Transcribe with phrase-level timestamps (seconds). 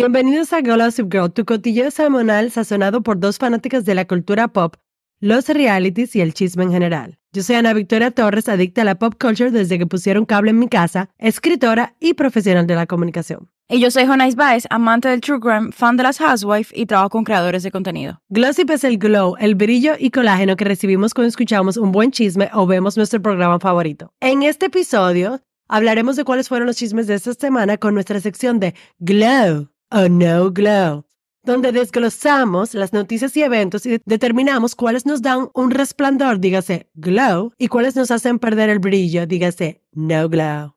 [0.00, 4.76] Bienvenidos a Gossip Girl, tu cotillo semanal sazonado por dos fanáticas de la cultura pop,
[5.20, 7.18] los realities y el chisme en general.
[7.34, 10.58] Yo soy Ana Victoria Torres, adicta a la pop culture desde que pusieron cable en
[10.58, 13.50] mi casa, escritora y profesional de la comunicación.
[13.68, 17.10] Y yo soy Jonais Baez, amante del True Crime, fan de las Housewives y trabajo
[17.10, 18.22] con creadores de contenido.
[18.30, 22.48] Glossip es el glow, el brillo y colágeno que recibimos cuando escuchamos un buen chisme
[22.54, 24.14] o vemos nuestro programa favorito.
[24.20, 28.60] En este episodio hablaremos de cuáles fueron los chismes de esta semana con nuestra sección
[28.60, 31.04] de Glow o No Glow,
[31.42, 37.52] donde desglosamos las noticias y eventos y determinamos cuáles nos dan un resplandor, dígase glow,
[37.58, 40.74] y cuáles nos hacen perder el brillo, dígase no glow.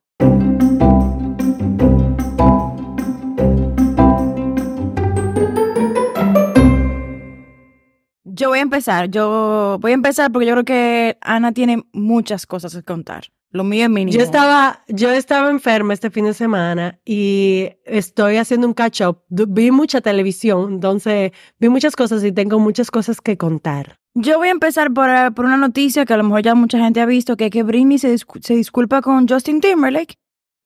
[8.26, 12.48] Yo voy a empezar, yo voy a empezar porque yo creo que Ana tiene muchas
[12.48, 13.26] cosas que contar.
[13.54, 14.18] Lo mío es mínimo.
[14.18, 19.22] Yo estaba, yo estaba enferma este fin de semana y estoy haciendo un catch up.
[19.30, 24.00] Vi mucha televisión, entonces vi muchas cosas y tengo muchas cosas que contar.
[24.16, 26.80] Yo voy a empezar por, eh, por una noticia que a lo mejor ya mucha
[26.80, 30.16] gente ha visto, que es que Britney se, se disculpa con Justin Timberlake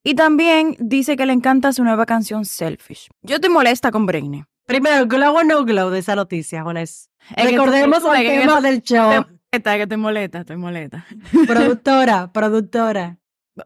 [0.02, 3.08] y también dice que le encanta su nueva canción Selfish.
[3.20, 4.44] Yo estoy molesta con Britney.
[4.64, 7.10] Primero, glow o no glow de esa noticia, Juanes.
[7.36, 9.26] Recordemos el tema del show.
[9.50, 11.06] Que estoy molesta, estoy molesta.
[11.46, 13.18] Productora, productora.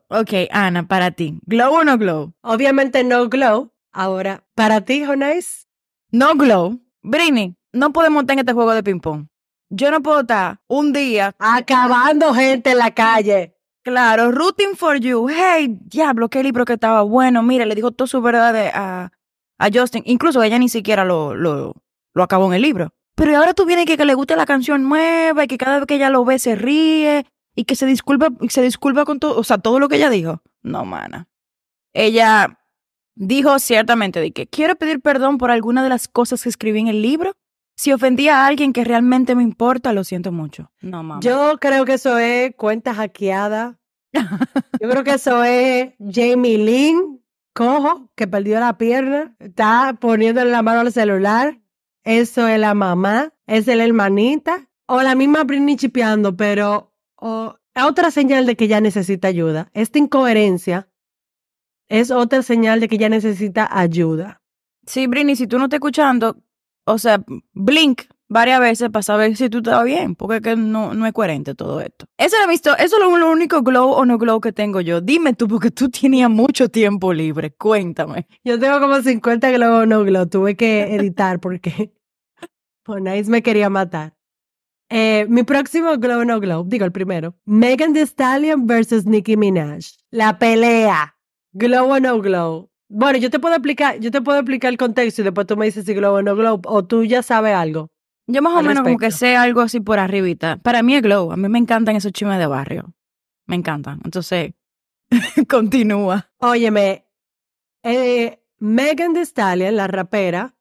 [0.08, 2.32] Ok, Ana, para ti, ¿glow o no glow?
[2.42, 3.72] Obviamente no glow.
[3.92, 5.68] Ahora, ¿para ti, Jonais?
[6.12, 6.80] No glow.
[7.02, 9.26] Britney, no podemos tener este juego de ping-pong.
[9.70, 13.56] Yo no puedo estar un día acabando gente en la calle.
[13.82, 15.28] Claro, rooting for you.
[15.28, 17.42] Hey, diablo, qué libro que estaba bueno.
[17.42, 19.10] Mira, le dijo todo su verdad a,
[19.58, 20.04] a Justin.
[20.06, 21.74] Incluso ella ni siquiera lo, lo,
[22.14, 22.94] lo acabó en el libro.
[23.14, 25.86] Pero ahora tú vienes que, que le guste la canción nueva y que cada vez
[25.86, 29.44] que ella lo ve se ríe y que se disculpa, se disculpa con todo, o
[29.44, 30.42] sea, todo lo que ella dijo.
[30.62, 31.28] No, mana.
[31.92, 32.58] Ella
[33.14, 36.88] dijo ciertamente de que quiero pedir perdón por alguna de las cosas que escribí en
[36.88, 37.32] el libro.
[37.76, 40.70] Si ofendí a alguien que realmente me importa, lo siento mucho.
[40.80, 41.20] No, mamá.
[41.22, 43.78] Yo creo que eso es cuenta hackeada.
[44.12, 47.22] Yo creo que eso es Jamie Lynn,
[47.54, 51.61] cojo, que perdió la pierna, está poniéndole la mano al celular
[52.04, 58.10] eso es la mamá, es el hermanita, o la misma Britney chipeando, pero o, otra
[58.10, 59.70] señal de que ya necesita ayuda.
[59.72, 60.88] Esta incoherencia
[61.88, 64.42] es otra señal de que ya necesita ayuda.
[64.86, 66.42] Sí, Britney, si tú no estás escuchando,
[66.84, 68.02] o sea, blink
[68.32, 71.54] varias veces para saber si tú estás bien, porque es que no, no es coherente
[71.54, 72.06] todo esto.
[72.16, 75.00] Eso, lo visto, eso es lo, único glow o no glow que tengo yo.
[75.00, 77.52] Dime tú, porque tú tenías mucho tiempo libre.
[77.52, 78.26] Cuéntame.
[78.44, 80.26] Yo tengo como 50 glow o no glow.
[80.26, 81.92] Tuve que editar porque
[82.84, 84.14] Ponais me quería matar.
[84.90, 87.34] Eh, mi próximo glow o no glow, digo el primero.
[87.46, 89.96] Megan Thee Stallion versus Nicki Minaj.
[90.10, 91.16] La pelea.
[91.52, 92.70] Glow o no glow.
[92.88, 95.64] Bueno, yo te puedo explicar, yo te puedo explicar el contexto y después tú me
[95.64, 97.90] dices si glow o no glow, o tú ya sabes algo.
[98.26, 100.56] Yo más o menos como que sé algo así por arribita.
[100.58, 101.32] Para mí es glow.
[101.32, 102.94] A mí me encantan esos chimes de barrio.
[103.46, 104.00] Me encantan.
[104.04, 104.54] Entonces,
[105.48, 106.30] continúa.
[106.38, 107.06] Óyeme,
[107.82, 110.54] eh, Megan Thee Stallion, la rapera,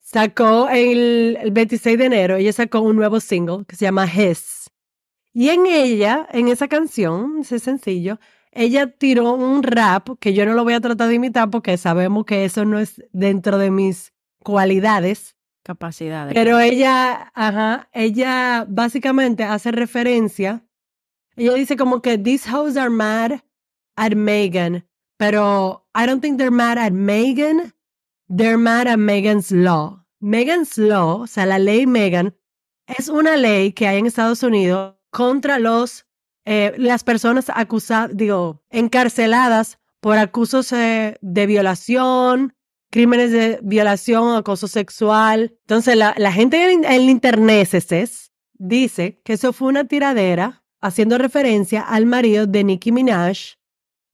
[0.00, 4.70] sacó el, el 26 de enero, ella sacó un nuevo single que se llama His.
[5.32, 8.18] Y en ella, en esa canción, ese sencillo,
[8.50, 12.26] ella tiró un rap que yo no lo voy a tratar de imitar porque sabemos
[12.26, 15.31] que eso no es dentro de mis cualidades
[15.62, 16.34] capacidades.
[16.34, 20.64] Pero ella, ajá, ella básicamente hace referencia,
[21.36, 23.40] ella dice como que these hoes are mad
[23.96, 24.86] at Megan,
[25.16, 27.72] pero I don't think they're mad at Megan,
[28.28, 30.04] they're mad at Megan's law.
[30.20, 32.34] Megan's law, o sea, la ley Megan,
[32.86, 36.06] es una ley que hay en Estados Unidos contra los,
[36.44, 42.54] eh, las personas acusadas, digo, encarceladas por acusos eh, de violación,
[42.92, 45.56] crímenes de violación, acoso sexual.
[45.62, 47.70] Entonces, la, la gente en, el internet
[48.58, 53.56] dice que eso fue una tiradera haciendo referencia al marido de Nicki Minaj,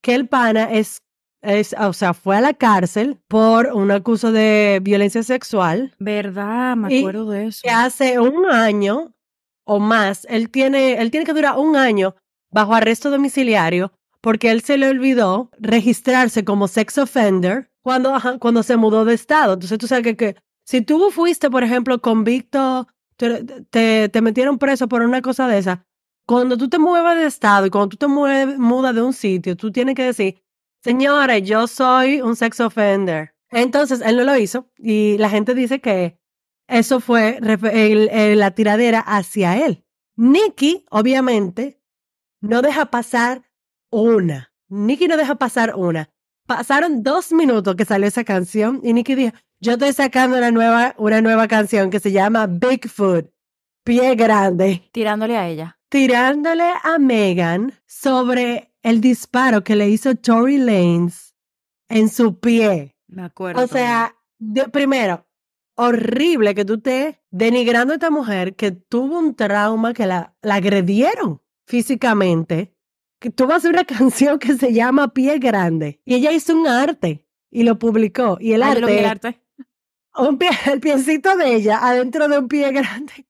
[0.01, 1.03] que el pana es,
[1.43, 5.95] es, o sea, fue a la cárcel por un acuso de violencia sexual.
[5.99, 6.77] ¿Verdad?
[6.77, 7.61] Me acuerdo de eso.
[7.65, 9.13] Que hace un año
[9.65, 12.15] o más, él tiene, él tiene que durar un año
[12.51, 18.77] bajo arresto domiciliario porque él se le olvidó registrarse como sex offender cuando, cuando se
[18.77, 19.55] mudó de estado.
[19.55, 22.87] Entonces tú sabes que, que si tú fuiste, por ejemplo, convicto,
[23.17, 25.87] te, te, metieron preso por una cosa de esa,
[26.27, 29.73] cuando tú te muevas de estado y cuando tú te mudas de un sitio, tú
[29.73, 30.43] tienes que decir,
[30.85, 33.35] señora, yo soy un sex offender.
[33.49, 36.21] Entonces, él no lo hizo y la gente dice que
[36.67, 39.83] eso fue la tiradera hacia él.
[40.15, 41.81] Nicky, obviamente,
[42.43, 43.49] no deja pasar
[43.91, 44.53] una.
[44.69, 46.11] Nicky no deja pasar una.
[46.49, 50.95] Pasaron dos minutos que salió esa canción y Nicki dijo, yo estoy sacando una nueva,
[50.99, 53.31] una nueva canción que se llama Bigfoot,
[53.85, 55.79] pie grande, Tirándole a ella.
[55.89, 61.35] tirándole a Megan sobre el disparo que le hizo Tory Lanez
[61.89, 62.97] en su pie.
[63.07, 63.63] Me acuerdo.
[63.63, 65.27] O sea, de- primero,
[65.77, 70.57] horrible que tú estés denigrando a esta mujer que tuvo un trauma, que la, la
[70.57, 72.75] agredieron físicamente,
[73.21, 76.01] que tuvo hacer una canción que se llama Pie Grande.
[76.05, 78.39] Y ella hizo un arte y lo publicó.
[78.41, 79.41] Y el Ay, yo lo vi el arte, arte.
[80.17, 83.27] un pie, el piecito de ella adentro de un pie grande.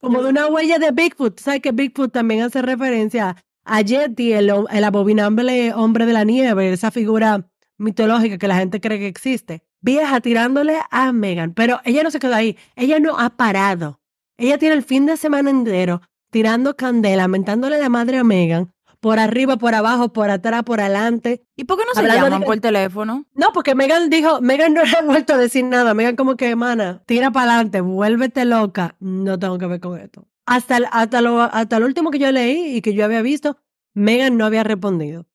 [0.00, 1.36] Como de una huella de Bigfoot.
[1.36, 6.24] Tú ¿Sabes que Bigfoot también hace referencia a Yeti, el, el abominable hombre de la
[6.24, 9.62] nieve, esa figura mitológica que la gente cree que existe?
[9.80, 11.52] Vieja tirándole a Megan.
[11.54, 12.56] Pero ella no se quedó ahí.
[12.76, 14.00] Ella no ha parado.
[14.36, 16.00] Ella tiene el fin de semana entero
[16.30, 18.72] tirando candela, mentándole la madre a Megan.
[19.00, 21.46] Por arriba, por abajo, por atrás, por adelante.
[21.56, 23.26] ¿Y por qué no se Hablando llaman por teléfono?
[23.34, 25.94] No, porque Megan dijo, Megan no le ha vuelto a decir nada.
[25.94, 28.96] Megan como que, mana, tira para adelante, vuélvete loca.
[28.98, 30.26] No tengo que ver con esto.
[30.46, 33.58] Hasta, el- hasta, lo, hasta lo último que yo leí y que yo había visto,
[33.94, 35.26] Megan no había respondido.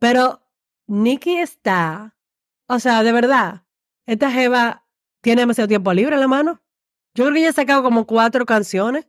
[0.00, 0.42] Pero
[0.88, 2.16] Nikki está,
[2.66, 3.62] o sea, de verdad,
[4.06, 4.86] esta jeva
[5.20, 6.60] tiene demasiado tiempo libre en la mano.
[7.14, 9.06] Yo creo que ella ha sacado como cuatro canciones.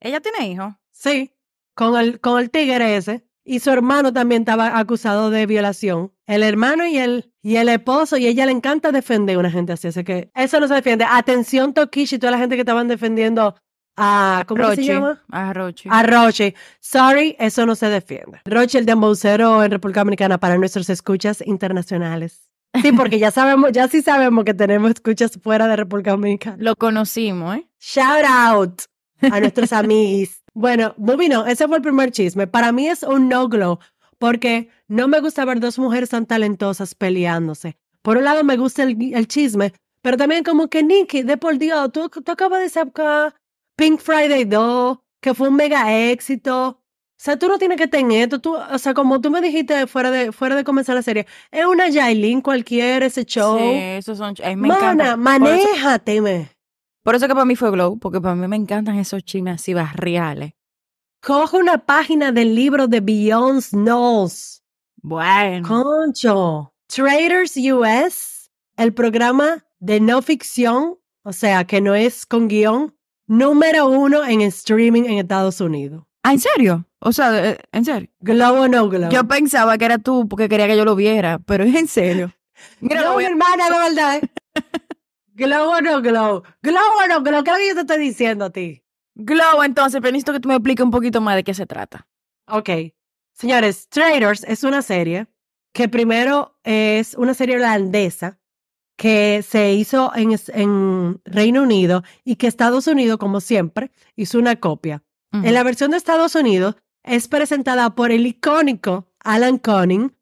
[0.00, 0.74] ¿Ella tiene hijos?
[0.90, 1.34] Sí,
[1.74, 3.26] con el, con el tigre ese.
[3.44, 6.12] Y su hermano también estaba acusado de violación.
[6.26, 9.72] El hermano y el, y el esposo, y ella le encanta defender a una gente
[9.72, 9.88] así.
[9.88, 11.04] Así que eso no se defiende.
[11.08, 13.56] Atención, Tokishi toda la gente que estaban defendiendo
[13.96, 14.44] a.
[14.46, 14.84] ¿Cómo que Rochi.
[14.84, 15.22] se llama?
[15.30, 15.88] A Rochi.
[15.90, 16.54] A Roche.
[16.80, 18.40] Sorry, eso no se defiende.
[18.44, 22.48] Roche, el dembocero en República Dominicana para nuestros escuchas internacionales.
[22.80, 26.56] Sí, porque ya sabemos, ya sí sabemos que tenemos escuchas fuera de República Dominicana.
[26.58, 27.68] Lo conocimos, ¿eh?
[27.80, 28.82] Shout out
[29.20, 30.41] a nuestros amigos.
[30.54, 32.46] Bueno, moving on, ese fue el primer chisme.
[32.46, 33.78] Para mí es un no glow
[34.18, 37.76] porque no me gusta ver dos mujeres tan talentosas peleándose.
[38.02, 41.58] Por un lado me gusta el, el chisme, pero también como que Nikki, de por
[41.58, 43.34] Dios, tú, tú acabas de sacar
[43.76, 46.68] Pink Friday 2, que fue un mega éxito.
[46.68, 48.40] O sea, tú no tienes que tener esto.
[48.40, 51.64] Tú, o sea, como tú me dijiste fuera de, fuera de comenzar la serie, es
[51.64, 53.58] una Yailin cualquiera ese show.
[53.58, 54.34] Sí, esos son...
[54.44, 55.08] A mí me Mana, encanta.
[55.08, 56.51] Eso, manéjate, me.
[57.02, 59.74] Por eso que para mí fue Glow, porque para mí me encantan esos chismes así
[59.74, 60.52] barriales.
[61.20, 64.62] Coge una página del libro de Beyond Knowles.
[64.96, 65.66] Bueno.
[65.66, 66.74] Concho.
[66.88, 72.94] Traders US, el programa de no ficción, o sea, que no es con guion,
[73.26, 76.04] número uno en streaming en Estados Unidos.
[76.22, 76.86] Ah, ¿en serio?
[77.00, 78.08] O sea, eh, en serio.
[78.20, 79.10] Glow o no glow.
[79.10, 82.32] Yo pensaba que era tú porque quería que yo lo viera, pero es en serio.
[82.80, 84.22] Mira, no, mi hermana, de verdad.
[85.34, 86.42] glow o no glow.
[86.62, 87.44] Glow o no glow.
[87.44, 88.82] ¿Qué es lo que yo te estoy diciendo a ti?
[89.14, 92.06] Glow, entonces, pero necesito que tú me expliques un poquito más de qué se trata.
[92.46, 92.70] Ok.
[93.32, 95.26] Señores, Traders es una serie
[95.72, 98.38] que primero es una serie holandesa
[98.96, 104.56] que se hizo en, en Reino Unido y que Estados Unidos, como siempre, hizo una
[104.56, 105.02] copia.
[105.32, 110.14] En la versión de Estados Unidos es presentada por el icónico Alan Cumming,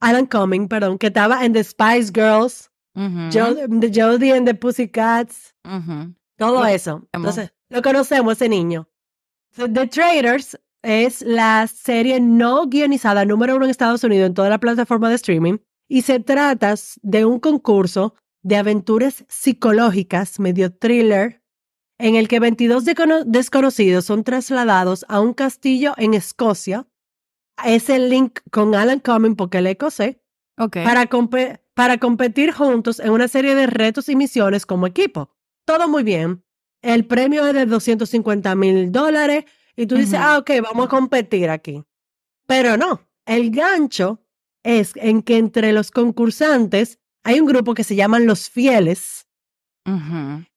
[0.00, 3.30] Alan Cumming, perdón, que estaba en The Spice Girls, Ujú.
[3.32, 5.54] Jo- The Jodie and the Pussycats,
[6.36, 7.06] todo eso.
[7.12, 8.88] Entonces, lo conocemos ese niño.
[9.56, 14.48] So, The Traders es la serie no guionizada número uno en Estados Unidos en toda
[14.48, 21.42] la plataforma de streaming y se trata de un concurso de aventuras psicológicas, medio thriller,
[21.98, 26.86] en el que 22 decono- desconocidos son trasladados a un castillo en Escocia.
[27.62, 30.16] Es el link con Alan Cumming porque él es escocés
[30.84, 35.30] Para, compe- para competir juntos en una serie de retos y misiones como equipo.
[35.64, 36.44] Todo muy bien.
[36.82, 39.44] El premio es de 250 mil dólares
[39.76, 41.82] y tú dices, ah, ok, vamos a competir aquí.
[42.46, 44.20] Pero no, el gancho
[44.62, 49.26] es en que entre los concursantes hay un grupo que se llaman los fieles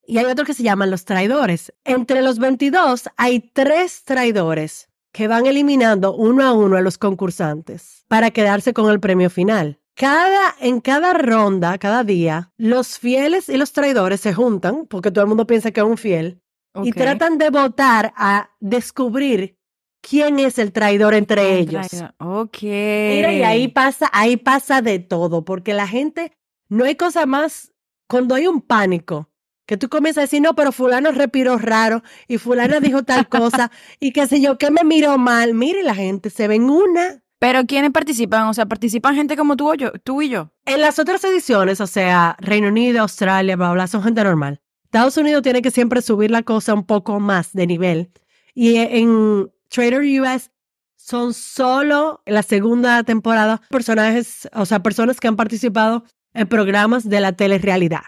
[0.05, 1.73] y hay otro que se llaman los traidores.
[1.85, 8.03] Entre los 22 hay tres traidores que van eliminando uno a uno a los concursantes
[8.07, 9.79] para quedarse con el premio final.
[9.95, 15.23] Cada, en cada ronda, cada día, los fieles y los traidores se juntan, porque todo
[15.23, 16.41] el mundo piensa que es un fiel,
[16.81, 19.57] y tratan de votar a descubrir
[20.01, 21.87] quién es el traidor entre ellos.
[21.87, 22.15] Traidor.
[22.17, 22.63] Ok.
[22.63, 26.31] Mira, y ahí pasa, ahí pasa de todo, porque la gente,
[26.69, 27.71] no hay cosa más,
[28.07, 29.29] cuando hay un pánico,
[29.67, 33.71] que tú comienzas a decir, no, pero fulano respiró raro, y fulana dijo tal cosa,
[33.99, 35.53] y qué sé yo, que me miró mal.
[35.53, 37.22] Mire, la gente se ven una.
[37.43, 38.47] Pero ¿quiénes participan?
[38.47, 40.53] O sea, participan gente como tú o yo, tú y yo.
[40.65, 44.61] En las otras ediciones, o sea, Reino Unido, Australia, bla, bla, son gente normal.
[44.85, 48.13] Estados Unidos tiene que siempre subir la cosa un poco más de nivel.
[48.53, 50.51] Y en Trader US
[50.95, 57.09] son solo en la segunda temporada personajes, o sea, personas que han participado en programas
[57.09, 58.03] de la telerrealidad.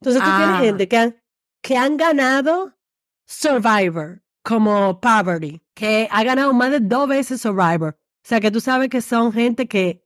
[0.00, 0.60] Entonces tú tienes Ah.
[0.60, 1.16] gente que han,
[1.62, 2.76] que han ganado
[3.26, 7.96] Survivor como Poverty, que ha ganado más de dos veces Survivor.
[8.24, 10.02] O sea, que tú sabes que son gente que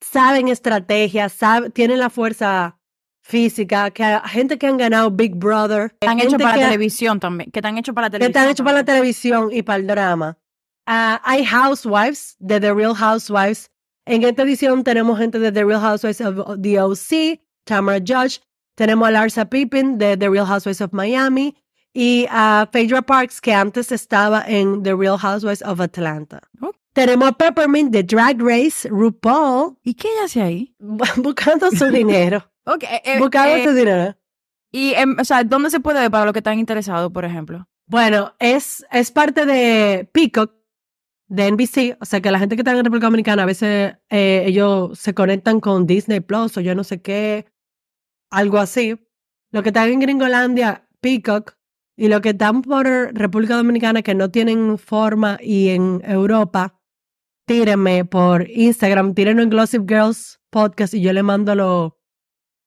[0.00, 2.78] saben estrategias, sabe, tienen la fuerza
[3.22, 5.90] física, que gente que han ganado Big Brother.
[5.90, 7.50] Que están gente hechos para que- la televisión también.
[7.50, 8.42] Que están hechos para la que televisión.
[8.42, 10.38] están hechos para la televisión y para el drama.
[10.86, 13.70] Ah, hay housewives de The Real Housewives.
[14.06, 18.40] En esta edición tenemos gente de The Real Housewives of the OC, Tamara Judge.
[18.76, 21.56] Tenemos a Larsa Pippen de The Real Housewives of Miami
[21.94, 26.40] y a Phaedra Parks, que antes estaba en The Real Housewives of Atlanta.
[26.60, 26.72] Oh.
[26.94, 30.74] Tenemos a Peppermint de Drag Race, RuPaul, ¿Y qué ella hace ahí?
[31.16, 32.50] buscando su dinero.
[32.66, 32.84] Ok.
[32.84, 34.16] eh, eh, buscando eh, su dinero.
[34.72, 37.68] y, em, o sea, ¿dónde se puede ver para los que están interesados, por ejemplo?
[37.86, 40.54] Bueno, es, es parte de Peacock,
[41.26, 44.98] de NBC, o sea que la gente que está en República Dominicana a veces ellos
[44.98, 47.44] se conectan con Disney Plus o yo no sé qué,
[48.30, 48.98] algo así.
[49.50, 51.58] Lo que están en Gringolandia, Peacock,
[51.96, 56.80] y lo que están por República Dominicana que no tienen forma y en Europa,
[57.46, 61.98] tírenme por Instagram, tírenme en Glossip Girls Podcast y yo le mando lo-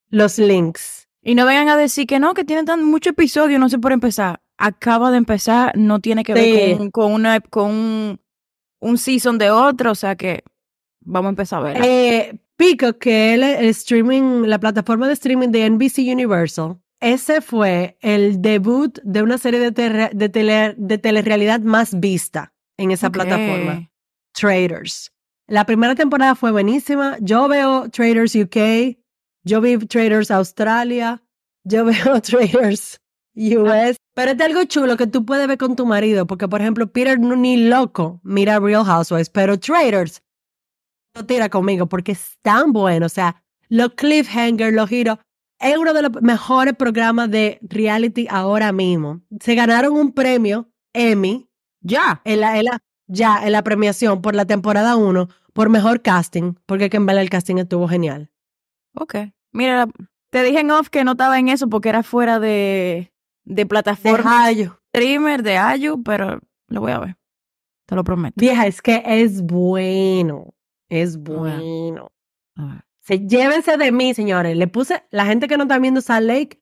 [0.09, 1.07] los links.
[1.21, 3.91] Y no vengan a decir que no, que tienen tan mucho episodio, no sé por
[3.91, 4.41] empezar.
[4.57, 6.77] Acaba de empezar, no tiene que ver Sí.
[6.77, 8.21] con, con una, con un,
[8.79, 10.43] un season de otro, o sea que
[11.01, 11.77] vamos a empezar a ver.
[11.83, 17.41] Eh, Peacock, que es el, el streaming, la plataforma de streaming de NBC Universal, ese
[17.41, 23.11] fue el debut de una serie de, de, tele- de telerrealidad más vista en esa
[23.11, 23.91] plataforma,
[24.37, 25.11] Traders.
[25.47, 27.17] La primera temporada fue buenísima.
[27.21, 28.97] Yo veo Traders UK,
[29.43, 31.23] yo vi Traders Australia,
[31.63, 32.99] yo veo Traders
[33.35, 33.97] US.
[34.13, 36.91] Pero es de algo chulo que tú puedes ver con tu marido, porque por ejemplo,
[36.91, 40.21] Peter no- ni loco mira Real Housewives, pero Traders
[41.15, 43.05] lo tira conmigo porque es tan bueno.
[43.05, 45.17] O sea, los cliffhangers, los giros.
[45.59, 49.21] Es uno de los mejores programas de reality ahora mismo.
[49.39, 51.49] Se ganaron un premio Emmy
[51.81, 52.21] Ya.
[52.25, 56.53] en la, en la- ya en la premiación por la temporada 1 por mejor casting,
[56.65, 58.29] porque que en verdad el casting estuvo genial.
[58.93, 59.15] Ok.
[59.53, 59.87] Mira,
[60.29, 63.13] te dije en off que no estaba en eso porque era fuera de,
[63.45, 64.79] de De plataforma Hayo.
[64.89, 67.17] streamer, de Ayu, pero lo voy a ver.
[67.87, 68.35] Te lo prometo.
[68.37, 70.53] Vieja, es que es bueno.
[70.89, 71.61] Es Bueno.
[71.61, 72.11] bueno.
[72.55, 72.83] A ver.
[73.01, 74.57] Se, llévense de mí, señores.
[74.57, 76.61] Le puse, la gente que no está viendo Salt Lake,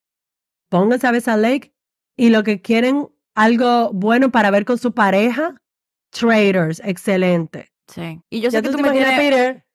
[0.69, 1.73] pónganse a ver Salt Lake.
[2.15, 5.61] Y lo que quieren, algo bueno para ver con su pareja,
[6.17, 7.71] Traders, excelente.
[7.87, 8.19] Sí.
[8.29, 9.29] Y yo sé Ya que tú me imaginas tienes...
[9.31, 9.65] Peter,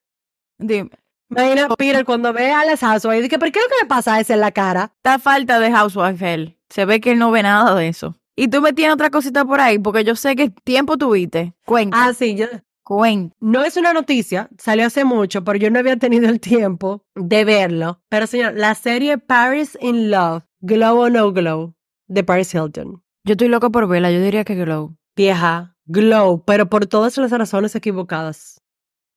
[0.57, 0.89] Dime,
[1.29, 4.15] imagina Peter cuando ve a las housewives, dice, ¿pero qué es lo que le pasa
[4.15, 4.91] a ese en la cara?
[4.97, 6.57] está falta de Housewife él.
[6.69, 8.15] Se ve que él no ve nada de eso.
[8.35, 11.53] Y tú me tienes otra cosita por ahí, porque yo sé que tiempo tuviste.
[11.65, 12.45] Cuenta, Ah, sí, yo,
[12.83, 13.35] cuenta.
[13.39, 17.43] no es una noticia, salió hace mucho, pero yo no había tenido el tiempo de
[17.45, 18.01] verlo.
[18.09, 21.73] Pero señor, la serie Paris in Love, Glow or No Glow,
[22.07, 23.03] de Paris Hilton.
[23.25, 24.95] Yo estoy loco por verla, yo diría que Glow.
[25.15, 28.61] vieja, glow, pero por todas las razones equivocadas.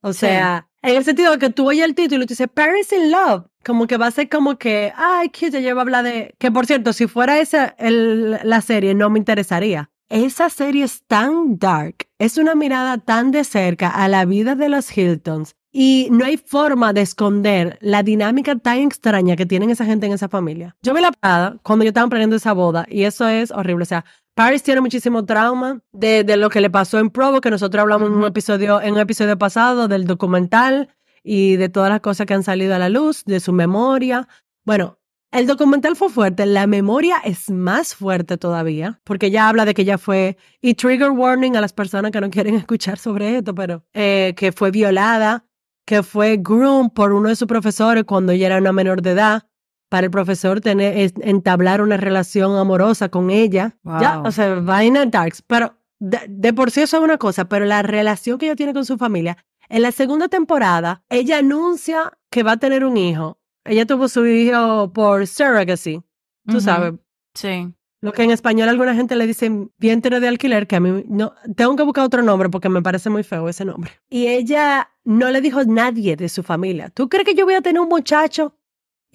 [0.02, 0.20] O Sí.
[0.20, 3.10] sea, en el sentido de que tú oyes el título y tú dices, Paris in
[3.10, 6.34] Love, como que va a ser como que, ay, que ya va a hablar de...
[6.38, 9.90] Que por cierto, si fuera esa el- la serie, no me interesaría.
[10.10, 14.68] Esa serie es tan dark, es una mirada tan de cerca a la vida de
[14.68, 19.86] los Hiltons y no hay forma de esconder la dinámica tan extraña que tienen esa
[19.86, 20.76] gente en esa familia.
[20.82, 23.84] Yo vi la parada cuando yo estaba planeando esa boda y eso es horrible.
[23.84, 27.50] O sea, Paris tiene muchísimo trauma de, de lo que le pasó en Provo, que
[27.50, 30.88] nosotros hablamos en un episodio, en un episodio pasado del documental
[31.22, 34.26] y de todas las cosas que han salido a la luz, de su memoria.
[34.64, 34.98] Bueno,
[35.30, 39.82] el documental fue fuerte, la memoria es más fuerte todavía, porque ella habla de que
[39.82, 43.84] ella fue, y trigger warning a las personas que no quieren escuchar sobre esto, pero
[43.94, 45.44] eh, que fue violada,
[45.86, 49.46] que fue groom por uno de sus profesores cuando ella era una menor de edad,
[49.94, 53.76] para el profesor tener, entablar una relación amorosa con ella.
[53.84, 54.26] Ya, Wow.
[54.26, 57.80] o sea, vaina darks, pero de, de por sí eso es una cosa, pero la
[57.82, 59.36] relación que ella tiene con su familia,
[59.68, 63.38] en la segunda temporada, ella anuncia que va a tener un hijo.
[63.64, 66.02] Ella tuvo su hijo por surrogacy,
[66.48, 66.94] tú sabes.
[67.34, 67.72] Sí.
[68.00, 69.48] Lo que en español alguna gente le dice
[69.78, 73.10] vientre de alquiler, que a mí no, tengo que buscar otro nombre porque me parece
[73.10, 73.92] muy feo ese nombre.
[74.10, 76.90] Y ella no le dijo a nadie de su familia.
[76.90, 78.56] ¿Tú crees que yo voy a tener un muchacho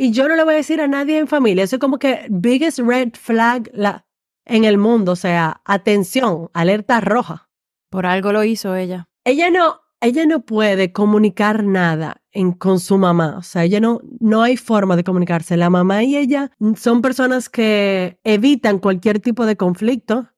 [0.02, 1.66] y yo no le voy a decir a nadie en familia?
[1.66, 4.06] Eso es como que biggest red flag la,
[4.46, 5.12] en el mundo.
[5.12, 7.50] O sea, atención, alerta roja.
[7.90, 9.10] Por algo lo hizo ella.
[9.26, 13.36] Ella no, ella no puede comunicar nada en, con su mamá.
[13.40, 15.58] O sea, ella no, no hay forma de comunicarse.
[15.58, 20.30] La mamá y ella son personas que evitan cualquier tipo de conflicto.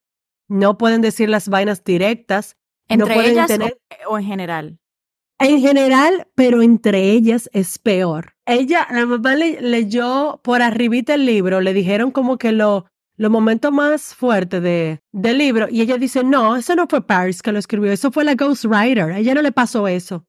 [0.48, 2.58] No pueden decir las vainas directas.
[2.90, 3.78] no ¿Entre pueden ellas tener.
[4.08, 4.81] o, o en general?
[5.42, 8.34] En general, pero entre ellas es peor.
[8.46, 12.86] Ella, la mamá le- leyó por arribita el libro, le dijeron como que lo,
[13.18, 17.42] los momentos más fuertes de, del libro, y ella dice, no, eso no fue Paris
[17.42, 20.26] que lo escribió, eso fue la ghostwriter, a ella no le pasó eso.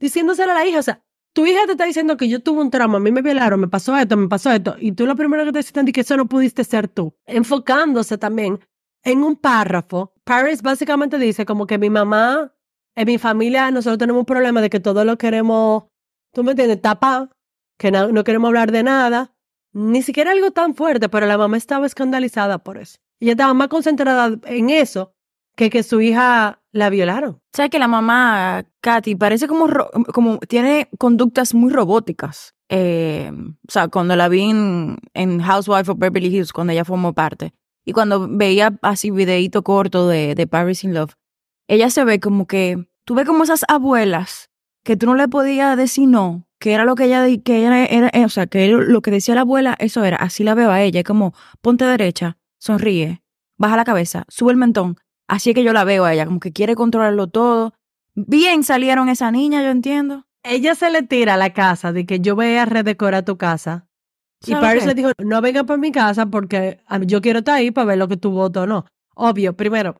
[0.00, 1.02] Diciéndoselo a la hija, o sea,
[1.32, 3.68] tu hija te está diciendo que yo tuve un trauma, a mí me violaron, me
[3.68, 6.16] pasó esto, me pasó esto, y tú lo primero que te dicen es que eso
[6.16, 7.14] no pudiste ser tú.
[7.26, 8.58] Enfocándose también
[9.04, 12.52] en un párrafo, Paris básicamente dice como que mi mamá,
[12.96, 15.84] en mi familia, nosotros tenemos un problema de que todo lo queremos,
[16.32, 17.30] tú me entiendes, tapar,
[17.78, 19.34] que no, no queremos hablar de nada,
[19.72, 22.98] ni siquiera algo tan fuerte, pero la mamá estaba escandalizada por eso.
[23.20, 25.12] Ella estaba más concentrada en eso
[25.56, 27.40] que que su hija la violaron.
[27.54, 29.66] ¿Sabes que la mamá, Katy, parece como,
[30.12, 32.54] como tiene conductas muy robóticas?
[32.68, 33.30] Eh,
[33.66, 37.54] o sea, cuando la vi en, en Housewife of Beverly Hills, cuando ella formó parte,
[37.84, 41.14] y cuando veía así videíto corto de, de Paris in Love,
[41.68, 44.50] ella se ve como que, tú ves como esas abuelas
[44.84, 48.08] que tú no le podías decir no, que era lo que ella, que ella era,
[48.12, 50.80] eh, o sea, que lo que decía la abuela, eso era, así la veo a
[50.82, 53.22] ella, es como, ponte derecha, sonríe,
[53.58, 54.96] baja la cabeza, sube el mentón,
[55.28, 57.74] Así es que yo la veo a ella, como que quiere controlarlo todo.
[58.14, 60.24] Bien salieron esa niña, yo entiendo.
[60.44, 63.88] Ella se le tira a la casa de que yo voy a redecorar tu casa.
[64.46, 64.88] Y ¿Sabes Paris qué?
[64.90, 67.86] le dijo, no venga para mi casa porque a mí- yo quiero estar ahí para
[67.86, 68.86] ver lo que tú votas o no.
[69.16, 69.96] Obvio, primero,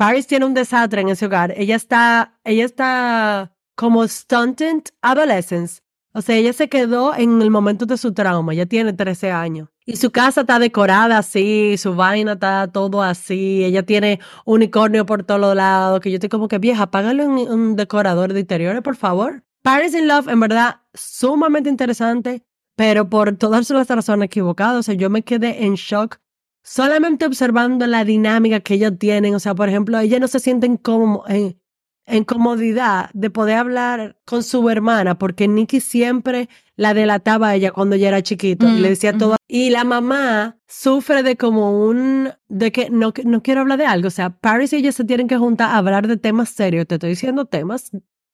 [0.00, 1.52] Paris tiene un desastre en ese hogar.
[1.58, 5.82] Ella está, ella está como stunted adolescence.
[6.14, 8.54] O sea, ella se quedó en el momento de su trauma.
[8.54, 9.68] Ella tiene 13 años.
[9.84, 13.62] Y su casa está decorada así, su vaina está todo así.
[13.62, 16.00] Ella tiene unicornio por todos lados.
[16.00, 19.44] Que yo estoy como que vieja, págale un, un decorador de interiores, por favor.
[19.60, 22.42] Paris in Love, en verdad, sumamente interesante,
[22.74, 24.78] pero por todas las razones equivocadas.
[24.78, 26.20] O sea, yo me quedé en shock
[26.62, 29.34] solamente observando la dinámica que ellos tienen.
[29.34, 31.60] O sea, por ejemplo, ella no se siente como en,
[32.06, 37.72] en comodidad de poder hablar con su hermana, porque Nikki siempre la delataba a ella
[37.72, 39.18] cuando ella era chiquito y Mm, le decía ujú.
[39.18, 39.36] todo.
[39.46, 44.08] Y la mamá sufre de como un, de que no, no quiero hablar de algo.
[44.08, 46.86] O sea, Paris y ella se tienen que juntar a hablar de temas serios.
[46.86, 47.90] Te estoy diciendo temas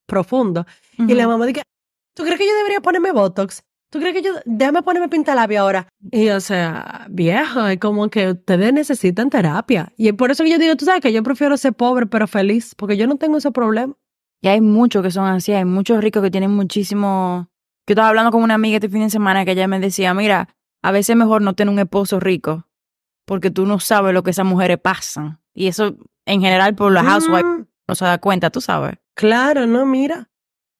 [0.07, 0.65] profundos.
[0.99, 1.63] Y la mamá dice,
[2.15, 3.63] ¿tú crees que yo debería ponerme Botox?
[3.91, 5.89] ¿Tú crees que yo, déjame ponerme pintalabio ahora?
[6.11, 9.93] Y o sea, vieja, es como que ustedes necesitan terapia.
[9.97, 12.27] Y es por eso que yo digo, tú sabes que yo prefiero ser pobre pero
[12.27, 13.95] feliz, porque yo no tengo ese problema.
[14.43, 17.49] Y hay muchos que son así, hay muchos ricos que tienen muchísimo...
[17.89, 20.49] Yo estaba hablando con una amiga este fin de semana que ella me decía, mira,
[20.83, 22.67] a veces es mejor no tener un esposo rico,
[23.25, 25.41] porque tú no sabes lo que esas mujeres pasan.
[25.55, 25.97] Y eso,
[26.27, 28.99] en general, por la housewife Mm, no se da cuenta, tú sabes.
[29.15, 30.29] claro, no, mira.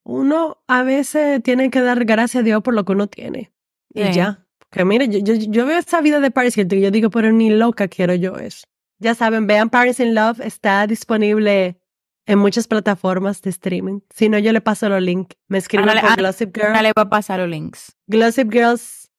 [0.09, 3.51] Uno a veces tiene que dar gracias a Dios por lo que uno tiene.
[3.93, 4.47] Y ya.
[4.71, 7.33] Porque mire, yo, yo, yo veo esa vida de Paris Hilton y yo digo, pero
[7.33, 8.69] ni loca quiero yo eso.
[9.01, 11.81] Ya saben, vean Paris in Love, está disponible
[12.25, 13.99] en muchas plataformas de streaming.
[14.15, 15.37] Si no, yo le paso los links.
[15.49, 16.29] Me escriben Ándale, por ándale.
[16.29, 16.67] Gossip Girl.
[16.69, 17.97] Ahora le va a pasar los links.
[18.07, 19.11] Gossip Girls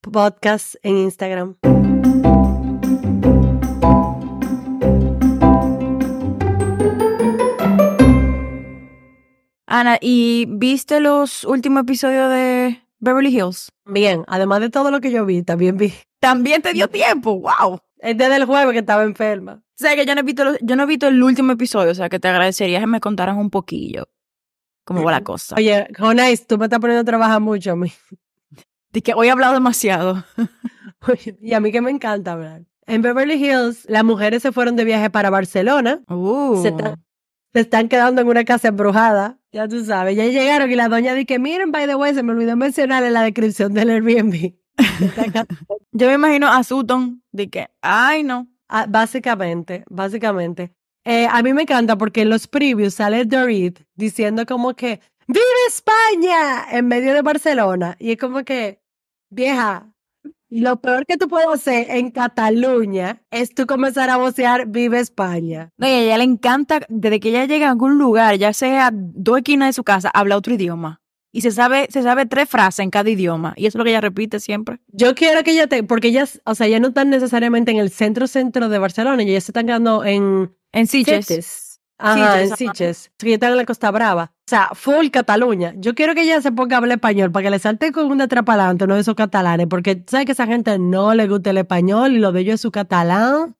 [0.00, 1.56] Podcast en Instagram.
[9.66, 13.68] Ana, ¿y viste los últimos episodios de Beverly Hills?
[13.84, 15.92] Bien, además de todo lo que yo vi, también vi.
[16.20, 17.78] También te dio tiempo, wow.
[17.98, 19.54] Es desde el jueves que estaba enferma.
[19.54, 21.90] O sea, que yo no he visto, los- yo no he visto el último episodio,
[21.90, 24.08] o sea, que te agradecería que me contaras un poquillo
[24.84, 25.56] cómo va la cosa.
[25.56, 27.92] Oye, Jonais, tú me estás poniendo a trabajar mucho a mí.
[28.92, 30.24] De que hoy he hablado demasiado.
[31.08, 32.62] Oye, y a mí que me encanta hablar.
[32.86, 36.02] En Beverly Hills, las mujeres se fueron de viaje para Barcelona.
[36.08, 36.62] Uh.
[37.52, 39.38] Se están quedando en una casa embrujada.
[39.56, 40.14] Ya tú sabes.
[40.14, 43.02] Ya llegaron y la doña dice que miren, by the way, se me olvidó mencionar
[43.04, 44.52] en la descripción del Airbnb.
[45.92, 48.48] Yo me imagino a Sutton de que, ay, no.
[48.68, 50.74] Ah, básicamente, básicamente.
[51.06, 55.40] Eh, a mí me encanta porque en los previews sale Dorit diciendo como que ¡Viva
[55.68, 56.66] España!
[56.70, 57.96] en medio de Barcelona.
[57.98, 58.82] Y es como que,
[59.30, 59.90] vieja,
[60.48, 65.70] lo peor que tú puedes hacer en Cataluña es tú comenzar a vocear ¡Viva España!
[65.76, 68.90] No, y a ella le encanta, desde que ella llega a algún lugar, ya sea
[68.92, 71.00] dos esquinas de su casa, habla otro idioma.
[71.32, 73.52] Y se sabe, se sabe tres frases en cada idioma.
[73.56, 74.78] Y eso es lo que ella repite siempre.
[74.88, 77.90] Yo quiero que ella te, porque ellas, o sea, ya no están necesariamente en el
[77.90, 81.65] centro centro de Barcelona, ellas se están quedando en En Sitges.
[81.98, 83.10] Ajá, en Sitges.
[83.18, 84.32] Que están en la Costa Brava.
[84.34, 85.74] O sea, full Cataluña.
[85.76, 88.20] Yo quiero que ella se ponga a hablar español para que le salte con un
[88.20, 92.12] atrapalante, uno de esos catalanes, porque sabes que esa gente no le gusta el español
[92.12, 93.56] y lo de ellos es su catalán.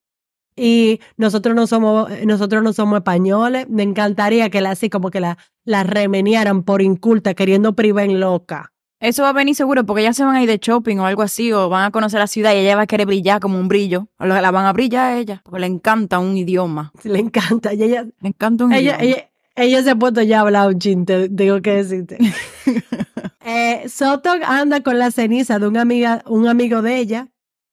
[0.58, 3.68] Y nosotros no somos, nosotros no somos españoles.
[3.68, 8.20] Me encantaría que la así como que la, la remeniaran por inculta, queriendo privar en
[8.20, 8.72] loca.
[8.98, 11.22] Eso va a venir seguro porque ellas se van a ir de shopping o algo
[11.22, 13.68] así, o van a conocer la ciudad y ella va a querer brillar como un
[13.68, 14.08] brillo.
[14.18, 16.92] O la van a brillar a ella, porque le encanta un idioma.
[17.04, 17.74] Le encanta.
[17.74, 19.04] Y ella, Le encanta un ella, idioma.
[19.04, 22.18] ella, ella se ha puesto ya a hablar un chinte, tengo que decirte.
[23.44, 27.28] eh, Soto anda con la ceniza de un, amiga, un amigo de ella,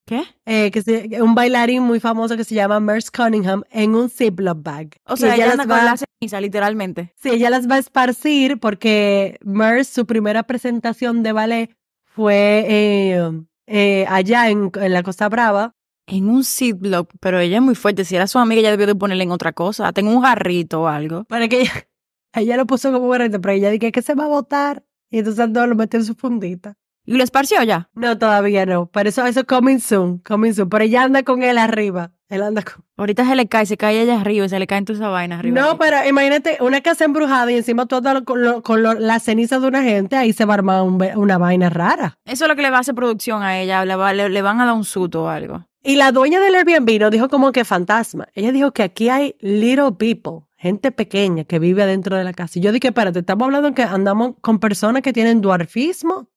[0.06, 0.22] ¿Qué?
[0.46, 4.62] eh, que se- un bailarín muy famoso que se llama Merce Cunningham, en un Ziploc
[4.62, 4.89] bag.
[5.06, 7.13] O sea, ella las anda con va- la ceniza, literalmente.
[7.22, 13.32] Sí, ella las va a esparcir porque Merce, su primera presentación de ballet fue eh,
[13.68, 15.72] eh, allá en, en la Costa Brava.
[16.06, 18.04] En un Ziploc, pero ella es muy fuerte.
[18.04, 19.94] Si era su amiga, ella debió de ponerle en otra cosa.
[19.94, 21.24] Tengo un jarrito o algo.
[21.26, 21.72] Para que ella,
[22.34, 24.84] ella lo puso como berrete, pero ella dijo que se va a botar.
[25.10, 26.76] Y entonces todo lo metió en su fundita.
[27.06, 27.89] ¿Y lo esparció ya?
[27.96, 28.88] No, todavía no.
[28.88, 30.70] Pero eso, eso coming soon, coming soon.
[30.70, 32.12] Pero ella anda con él arriba.
[32.30, 32.84] Él anda con...
[32.98, 35.60] Ahorita se le cae, se cae ella arriba se le caen todas esas vainas arriba.
[35.62, 39.20] No, pero imagínate una casa embrujada y encima todo lo- con, lo- con lo- la
[39.20, 42.18] ceniza de una gente, ahí se va a armar un una vaina rara.
[42.26, 43.84] Eso es lo que le va a hacer producción a ella.
[43.86, 45.66] Le, va- le- le van a dar un susto o algo.
[45.84, 48.28] Y la dueña del Airbnb no dijo como que fantasma.
[48.34, 52.58] Ella dijo que aquí hay little people, gente pequeña que vive adentro de la casa.
[52.58, 56.30] Y yo dije, espérate, estamos hablando que andamos con personas que tienen dwarfismo,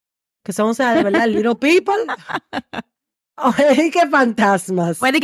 [0.47, 1.93] que son, o sea, de verdad, little people.
[3.37, 5.01] o es que fantasmas.
[5.01, 5.21] De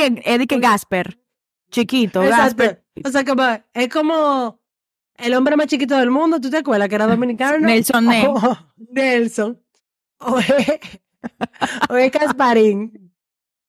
[0.49, 1.17] que, Gasper,
[1.71, 2.43] chiquito, Exacto.
[2.65, 2.85] Gasper.
[3.05, 4.61] O sea, como, es como
[5.17, 7.65] el hombre más chiquito del mundo, ¿tú te acuerdas que era dominicano?
[7.65, 8.27] Nelson Ney.
[8.27, 8.59] O-
[8.91, 9.63] Nelson.
[10.19, 10.81] O es,
[11.89, 13.13] o es Casparín.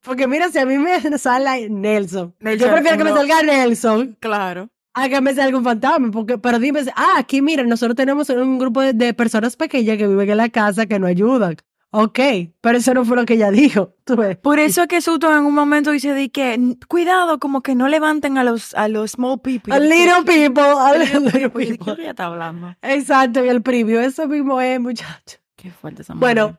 [0.02, 4.18] Porque mira, si a mí me sale Nelson, Nelson, yo prefiero que me salga Nelson
[4.20, 4.70] Claro.
[4.94, 6.12] A que me salga un fantasma.
[6.12, 10.08] Porque, pero dime, ah, aquí mira, nosotros tenemos un grupo de, de personas pequeñas que
[10.08, 11.56] viven en la casa que no ayudan.
[11.96, 12.20] Ok,
[12.60, 13.94] pero eso no fue lo que ella dijo.
[14.04, 14.36] Tú ves.
[14.38, 17.76] Por eso es que Sutton en un momento dice de que "N- cuidado, como que
[17.76, 19.72] no levanten a los a los small people.
[19.72, 21.96] A little people, a little ¿De people.
[21.96, 22.76] qué ella está hablando?
[22.82, 25.38] Exacto, y el preview, eso mismo es, muchacho.
[25.56, 26.58] Qué fuerte esa Bueno,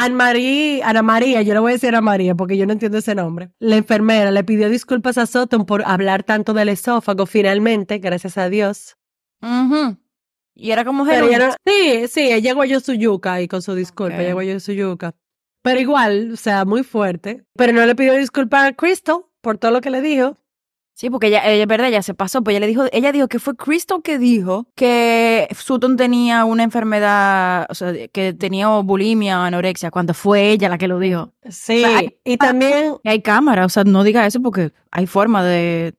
[0.00, 2.98] Anne Marie, Ana María, yo le voy a decir Ana María porque yo no entiendo
[2.98, 3.50] ese nombre.
[3.58, 8.48] La enfermera le pidió disculpas a Sutton por hablar tanto del esófago, finalmente, gracias a
[8.48, 8.96] Dios.
[9.42, 9.96] Ujú.
[10.54, 14.20] Y era como no- sí, sí, ella guayó su yuca ahí con su disculpa, Ok.
[14.20, 15.14] ella guayó su yuca.
[15.62, 17.44] Pero igual, o sea, muy fuerte.
[17.56, 20.36] Pero no le pidió disculpas a Crystal por todo lo que le dijo.
[20.98, 23.28] Sí, porque ella, ella, es verdad, ella se pasó, pues ella le dijo, ella dijo
[23.28, 29.38] que fue Crystal que dijo que Sutton tenía una enfermedad, o sea, que tenía bulimia
[29.38, 31.32] o anorexia, cuando fue ella la que lo dijo.
[31.48, 35.06] Sí, sea, hay- y también Y hay cámara, o sea, no diga eso porque hay
[35.06, 35.94] forma de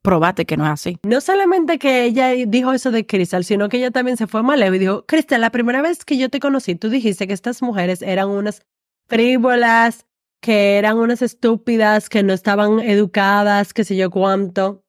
[0.00, 1.00] probarte que no es así.
[1.02, 4.62] No solamente que ella dijo eso de Crystal, sino que ella también se fue mal
[4.62, 8.00] y dijo, Crystal, la primera vez que yo te conocí, tú dijiste que estas mujeres
[8.00, 8.62] eran unas
[9.08, 10.06] frívolas,
[10.40, 14.84] que eran unas estúpidas, que no estaban educadas, qué sé yo cuánto.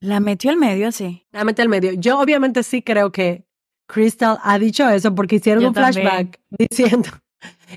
[0.00, 1.26] La metió al medio así.
[1.32, 1.92] La mete al medio.
[1.92, 3.46] Yo obviamente sí creo que
[3.86, 6.06] Crystal ha dicho eso porque hicieron Yo un también.
[6.06, 7.08] flashback diciendo.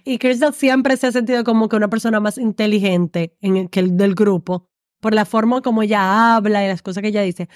[0.04, 3.80] Y Crystal siempre se ha sentido como que una persona más inteligente en el, que
[3.80, 4.68] el del grupo
[5.02, 7.48] por la forma como ella habla y las cosas que ella dice.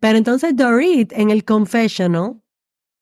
[0.00, 2.40] Pero entonces Dorit en el confessional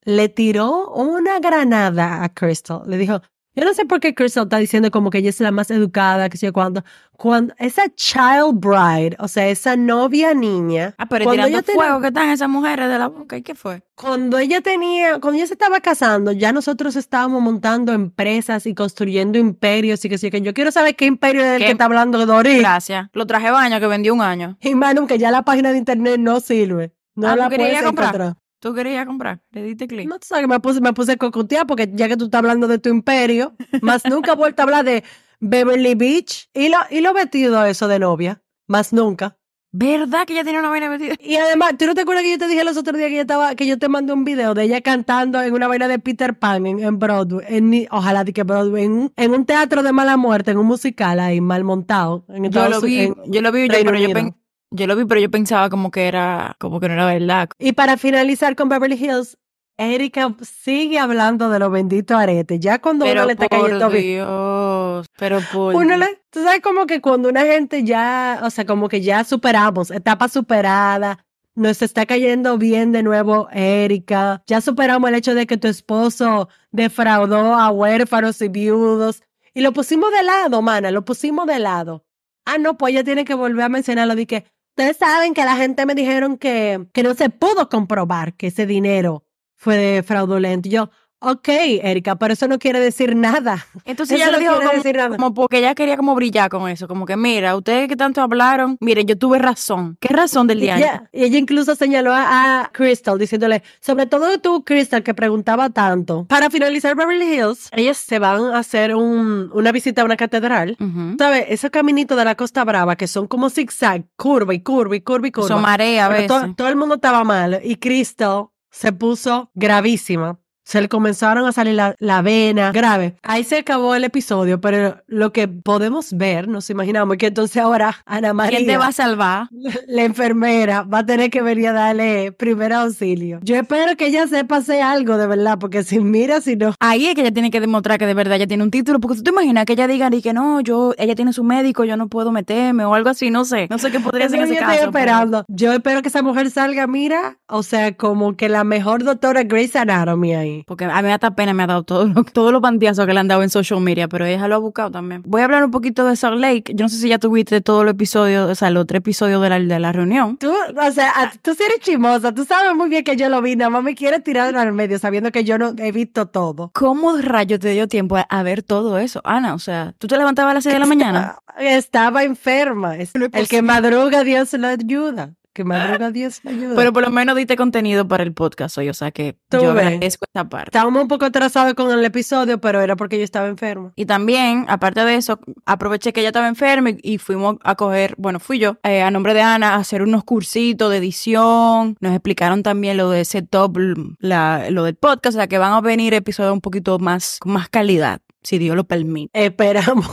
[0.05, 2.83] le tiró una granada a Crystal.
[2.87, 3.23] Le dijo,
[3.61, 6.29] yo no sé por qué Crystal está diciendo como que ella es la más educada,
[6.29, 11.25] que sé yo cuando, cuando esa child bride, o sea, esa novia niña, Ah, pero
[11.27, 13.37] Cuando ella tenía- fuego que están esas mujeres de la boca.
[13.37, 13.83] ¿Y qué fue?
[13.95, 19.39] cuando ella tenía, cuando ella se estaba casando, ya nosotros estábamos montando empresas y construyendo
[19.39, 22.25] imperios y que sí, que yo quiero saber qué imperio es el que está hablando
[22.25, 22.61] Dorit.
[22.61, 23.09] Gracias.
[23.13, 24.57] Lo traje baño que vendió un año.
[24.63, 26.95] Y Manu, que ya la página de internet no sirve.
[27.15, 28.07] No Ah, ¿tú la puedes comprar?
[28.15, 28.37] encontrar.
[28.61, 29.41] ¿Tú querías comprar?
[29.53, 30.09] Le diste clic.
[30.09, 32.39] No, tú sabes que me puse, me puse a cocotear porque ya que tú estás
[32.41, 35.03] hablando de tu imperio, más nunca he vuelto a hablar de
[35.41, 38.43] Beverly Beach y lo, y lo vestido eso de novia.
[38.67, 39.37] Más nunca.
[39.73, 41.15] ¿Verdad que ella tiene una vaina metida?
[41.21, 43.21] Y además, ¿tú no te acuerdas que yo te dije los otros días que yo
[43.21, 46.37] estaba, que yo te mandé un video de ella cantando en una vaina de Peter
[46.37, 50.17] Pan en, en Broadway, en ojalá que Broadway, en, un- en un teatro de mala
[50.17, 52.25] muerte, en un musical ahí mal montado.
[52.29, 54.13] En Yo lo vi, en- yo lo vi, yo, pero yo, Unido.
[54.15, 54.35] pen-
[54.71, 57.49] yo lo vi, pero yo pensaba como que era, como que no era verdad.
[57.59, 59.37] Y para finalizar con Beverly Hills,
[59.77, 62.61] Erika sigue hablando de los benditos aretes.
[62.61, 64.05] Ya cuando Pero uno le está cayendo bien.
[64.05, 68.67] Dios, pero por Uno le, tú sabes como que cuando una gente ya, o sea,
[68.67, 75.09] como que ya superamos, etapa superada, nos está cayendo bien de nuevo Erika, ya superamos
[75.09, 80.23] el hecho de que tu esposo defraudó a huérfanos y viudos y lo pusimos de
[80.23, 82.05] lado, mana, lo pusimos de lado.
[82.45, 85.57] Ah, no, pues ella tiene que volver a mencionarlo de que ustedes saben que la
[85.57, 89.25] gente me dijeron que, que no se pudo comprobar que ese dinero
[89.57, 90.69] fue fraudulento.
[90.69, 91.49] Yo, ok,
[91.83, 93.67] Erika, pero eso no quiere decir nada.
[93.85, 95.17] Entonces Eso ella no dijo quiere como, decir nada.
[95.17, 98.77] como porque ella quería como brillar con eso, como que mira, ustedes que tanto hablaron,
[98.81, 99.97] miren, yo tuve razón.
[100.01, 100.77] ¿Qué razón del día?
[100.79, 105.71] ella, y ella incluso señaló a, a Crystal diciéndole, sobre todo tú, Crystal, que preguntaba
[105.71, 106.25] tanto.
[106.27, 110.77] Para finalizar Beverly Hills, ellas se van a hacer un- una visita a una catedral.
[111.19, 111.45] ¿Sabes?
[111.49, 115.29] Ese caminito de la Costa Brava que son como zigzag, curva y curva y curva
[115.29, 115.47] y curva.
[115.49, 116.49] Eso marea a Pero veces.
[116.49, 120.39] to- todo el mundo estaba mal y Crystal se puso gravísima.
[120.65, 123.17] Se le comenzaron a salir la, la vena grave.
[123.23, 127.97] Ahí se acabó el episodio, pero lo que podemos ver, nos imaginamos que entonces ahora
[128.07, 129.49] Ana María, ¿Quién te va a salvar?
[129.89, 133.41] la enfermera, va a tener que venir a darle primer auxilio.
[133.43, 136.75] Yo espero que ella sepa hacer algo de verdad, porque si mira, si no.
[136.79, 139.17] Ahí es que ella tiene que demostrar que de verdad ella tiene un título, porque
[139.17, 141.97] tú te imaginas que ella diga y que no, yo, ella tiene su médico, yo
[141.97, 144.53] no puedo meterme o algo así, no sé, no sé qué podría ser en yo
[144.53, 145.45] ese estoy pero- esperando.
[145.49, 149.75] Yo espero que esa mujer salga, mira, o sea, como que la mejor doctora Grey's
[149.75, 150.50] Anatomy ahí.
[150.67, 153.21] Porque a mí hasta pena me ha dado todo lo- todos los pantiazos que le
[153.21, 155.23] han dado en social media, pero ella lo ha buscado también.
[155.27, 156.73] Voy a hablar un poquito de Salt Lake.
[156.75, 159.49] Yo no sé si ya tuviste todo el episodio, o sea, los tres episodios de
[159.49, 160.37] la, de la reunión.
[160.39, 163.41] Tú, o sea, a- tú sí eres chimosa, tú sabes muy bien que yo lo
[163.43, 166.71] vi, nada más me quieres tirar al medio sabiendo que yo no he visto todo.
[166.75, 169.55] ¿Cómo rayos te dio tiempo a, a ver todo eso, Ana?
[169.55, 171.37] O sea, tú te levantabas a las 6 de la mañana.
[171.59, 172.97] Estaba enferma.
[172.97, 175.35] El que madruga, Dios le ayuda.
[175.61, 176.75] Que madruga, Dios le ayuda.
[176.75, 179.75] Pero por lo menos diste contenido para el podcast hoy, o sea que Tú yo
[179.75, 179.85] ves.
[179.85, 180.69] agradezco esta parte.
[180.71, 183.93] Estábamos un poco atrasados con el episodio, pero era porque yo estaba enferma.
[183.95, 188.15] Y también, aparte de eso, aproveché que ella estaba enferma y- y fuimos a coger,
[188.17, 191.97] bueno, fui yo, eh, a nombre de Ana, a hacer unos cursitos de edición.
[192.01, 193.77] Nos explicaron también lo de setup,
[194.19, 197.53] la, lo del podcast, o sea que van a venir episodios un poquito más, con
[197.53, 199.31] más calidad, si Dios lo permite.
[199.45, 200.07] Esperamos.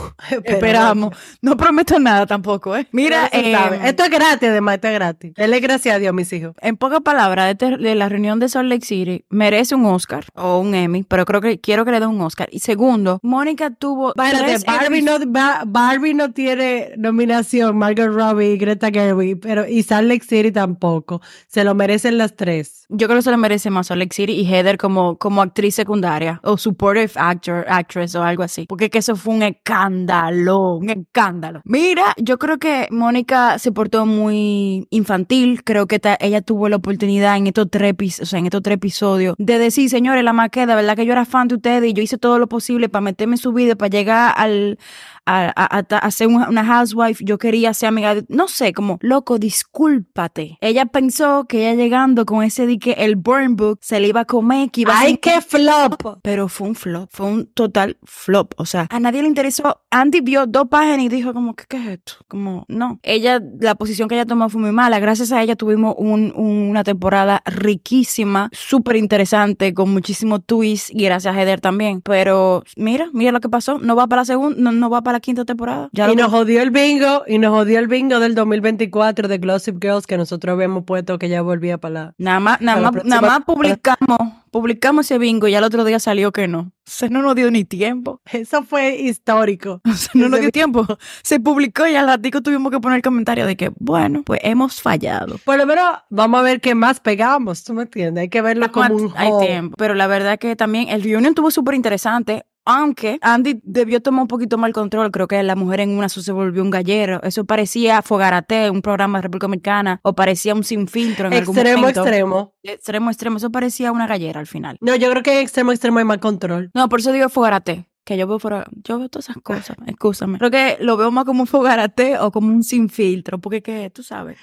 [0.44, 1.14] Esperamos.
[1.42, 2.86] No prometo nada tampoco, ¿eh?
[2.92, 5.34] Mira, eh, esto es gratis, además, esto es gratis.
[5.34, 6.54] Dele gracias a Dios, mis hijos.
[6.60, 10.24] en pocas palabras, de, este- de la reunión de Salt Lake City, merece un Oscar
[10.34, 12.48] o un Emmy, pero creo que quiero que le den un Oscar.
[12.52, 18.58] Y segundo, Mónica tuvo tres Barbie no, Ba- Barbie no tiene nominación, Margot Robbie y
[18.58, 21.20] Greta Gerwig, pero y Salt Lake City tampoco.
[21.46, 22.86] Se lo merecen las tres.
[22.90, 25.74] Yo creo que se lo merece más Salt Lake City y Heather como, como actriz
[25.74, 28.66] secundaria o supportive actor, actress o algo así.
[28.68, 31.60] Porque que eso fue un escándalo, un escándalo.
[31.64, 35.62] Mira, yo creo que Mónica se portó muy infantil.
[35.64, 39.34] Creo que ella tuvo la oportunidad en estos tres, o sea, en estos tres episodios
[39.38, 42.18] de decir, señores, la maqueda, verdad que yo era fan de ustedes y yo hice
[42.18, 44.78] todo lo posible para meterme en su vida, para llegar al,
[45.26, 48.98] a, a- a- a ser una, housewife, yo quería ser amiga de, no sé, como,
[49.00, 50.58] loco, discúlpate.
[50.60, 54.24] Ella pensó que ella llegando con ese dique, el burn book, se le iba a
[54.24, 56.18] comer, que iba a ¡Ay, qué flop!
[56.22, 58.54] Pero fue un flop, fue un total flop.
[58.56, 59.80] O sea, a nadie le interesó.
[59.90, 62.12] Andy vio dos páginas y dijo como, ¿qué, qué es esto?
[62.26, 62.98] Como, no.
[63.02, 64.98] Ella, la posición que ella tomó fue muy mala.
[64.98, 71.04] Gracias a ella tuvimos un- un- una temporada riquísima, súper interesante, con muchísimo twist y
[71.04, 72.00] gracias a Heather también.
[72.02, 73.78] Pero mira, mira lo que pasó.
[73.78, 75.88] No va para la segunda, no, no va para la quinta temporada.
[75.92, 79.38] Ya y lo- nos jodió el bingo, y nos jodió el bingo del 2024 de
[79.38, 82.14] Glossip Girls que nosotros habíamos puesto que ya volvía para la...
[82.18, 84.18] Nada más, nada más, nada más publicamos,
[84.50, 86.60] publicamos ese bingo y al otro día salió que no.
[86.60, 88.20] O sea, no nos dio ni tiempo.
[88.30, 89.80] Eso fue histórico.
[89.88, 90.86] O sea, no nos dio tiempo.
[91.22, 94.80] Se publicó y al ratico tuvimos que poner el comentario de que, bueno, pues hemos
[94.80, 95.38] fallado.
[95.44, 98.22] Por lo menos vamos a ver qué más pegamos, ¿tú me entiendes?
[98.22, 99.74] Hay que verlo como un Hay tiempo.
[99.76, 102.44] Pero la verdad que también el reunion estuvo súper interesante.
[102.70, 106.10] Aunque Andy debió tomar un poquito más el control, creo que la mujer en una
[106.10, 107.22] se volvió un gallero.
[107.22, 111.56] Eso parecía Fogarate, un programa de República Dominicana, o parecía un sin filtro en algún
[111.56, 112.00] Extremo, momento.
[112.02, 112.54] extremo.
[112.62, 113.36] Extremo, extremo.
[113.38, 114.76] Eso parecía una gallera al final.
[114.82, 116.70] No, yo creo que en extremo, extremo hay más control.
[116.74, 117.87] No, por eso digo fogarate.
[118.08, 118.38] Que yo veo
[118.84, 120.38] yo veo todas esas cosas, escúchame.
[120.38, 123.90] Creo que lo veo más como un fogarate o como un sin filtro, porque que
[123.90, 124.38] tú sabes.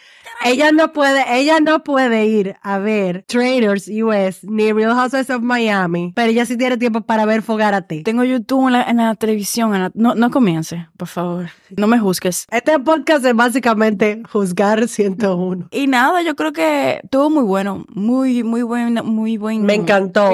[0.46, 5.42] Ella no puede, ella no puede ir a ver Traders US ni Real Housewives of
[5.42, 8.04] Miami, pero ella sí tiene tiempo para ver Fogarate.
[8.04, 11.48] Tengo YouTube en la, en la televisión, en la- no, no comience, por favor.
[11.76, 12.46] No me juzgues.
[12.52, 15.70] Este podcast es básicamente juzgar 101.
[15.72, 19.64] Y nada, yo creo que estuvo muy bueno, muy, muy buen, muy buen.
[19.64, 20.30] Me encantó.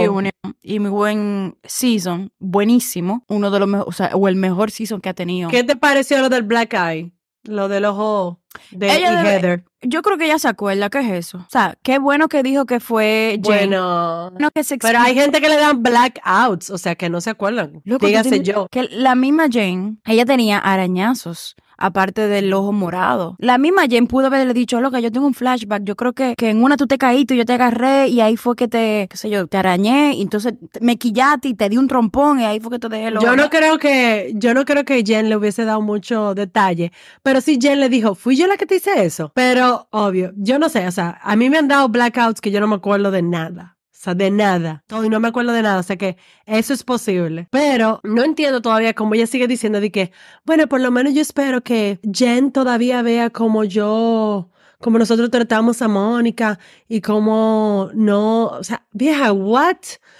[0.63, 3.20] Y muy buen season, buenísimo.
[3.27, 5.49] Uno de los mejores, o sea, o el mejor season que ha tenido.
[5.49, 7.11] ¿Qué te pareció lo del Black Eye?
[7.43, 9.63] Lo del ojo de Ella debe- Heather.
[9.81, 11.39] Yo creo que ella se acuerda, ¿qué es eso?
[11.39, 13.65] O sea, qué bueno que dijo que fue Jane.
[13.67, 14.29] Bueno.
[14.31, 17.31] Bueno que se Pero hay gente que le dan blackouts, o sea que no se
[17.31, 17.81] acuerdan.
[17.83, 18.67] Loco, Dígase yo.
[18.69, 23.35] Que la misma Jane, ella tenía arañazos, aparte del ojo morado.
[23.39, 25.83] La misma Jane pudo haberle dicho, loca, yo tengo un flashback.
[25.83, 28.37] Yo creo que, que en una tú te caíste y yo te agarré y ahí
[28.37, 31.77] fue que te, qué sé yo, te arañé y entonces me quillaste y te di
[31.77, 33.25] un trompón y ahí fue que te dejé el ojo.
[33.25, 36.91] Yo no creo que, yo no creo que Jen le hubiese dado mucho detalle,
[37.23, 39.31] pero sí Jen le dijo, fui yo la que te hice eso.
[39.33, 42.59] Pero, obvio, yo no sé, o sea, a mí me han dado blackouts que yo
[42.59, 43.77] no me acuerdo de nada.
[44.03, 44.83] Sea, de nada.
[44.87, 45.79] Todo, y no me acuerdo de nada.
[45.79, 47.47] O sea que eso es posible.
[47.51, 50.11] Pero no entiendo todavía cómo ella sigue diciendo de que,
[50.45, 54.49] bueno, por lo menos yo espero que Jen todavía vea como yo
[54.81, 56.59] como nosotros tratamos a Mónica
[56.89, 59.77] y como no, o sea, vieja, what?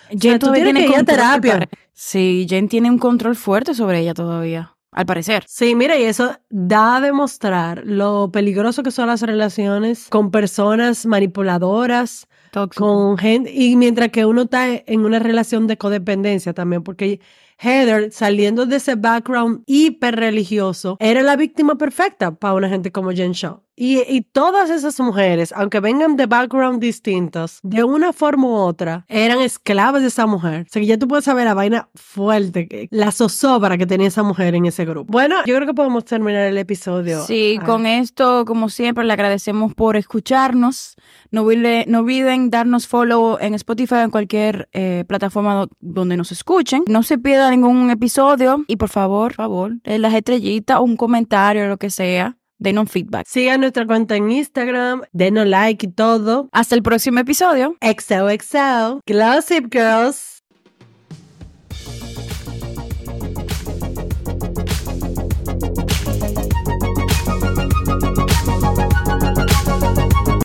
[0.09, 1.69] Jen tú todavía tienes tiene que ir a terapia.
[1.93, 5.43] Sí, Jen tiene un control fuerte sobre ella todavía, al parecer.
[5.47, 11.05] Sí, mira, y eso da a demostrar lo peligroso que son las relaciones con personas
[11.05, 12.27] manipuladoras,
[12.75, 17.21] con gente, y mientras que uno está en una relación de codependencia también, porque
[17.57, 23.11] Heather, saliendo de ese background hiper religioso, era la víctima perfecta para una gente como
[23.11, 23.61] Jen Shaw.
[23.75, 29.05] Y, y todas esas mujeres, aunque vengan de background distintos, de una forma u otra,
[29.07, 30.65] eran esclavas de esa mujer.
[30.67, 34.07] O sea que ya tú puedes saber la vaina fuerte, que- la zozobra que tenía
[34.07, 35.11] esa mujer en ese grupo.
[35.11, 37.23] Bueno, yo creo que podemos terminar el episodio.
[37.23, 37.65] Sí, Ah.
[37.65, 40.95] con esto, como siempre, le agradecemos por escucharnos.
[41.31, 46.17] No, olvide- no olviden darnos follow en Spotify o en cualquier eh, plataforma do- donde
[46.17, 46.83] nos escuchen.
[46.87, 51.77] No se pierda ningún episodio y por favor, por favor, las estrellitas, un comentario, lo
[51.77, 53.25] que sea, denos feedback.
[53.27, 56.47] Sigan nuestra cuenta en Instagram, denos like y todo.
[56.53, 57.75] Hasta el próximo episodio.
[57.81, 60.30] XOXO, Glossip Girls.